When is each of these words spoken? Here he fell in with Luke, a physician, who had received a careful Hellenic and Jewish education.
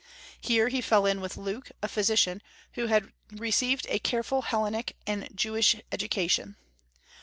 Here 0.41 0.69
he 0.69 0.81
fell 0.81 1.05
in 1.05 1.21
with 1.21 1.37
Luke, 1.37 1.69
a 1.83 1.87
physician, 1.87 2.41
who 2.73 2.87
had 2.87 3.13
received 3.33 3.85
a 3.87 3.99
careful 3.99 4.41
Hellenic 4.41 4.95
and 5.05 5.27
Jewish 5.35 5.75
education. 5.91 6.55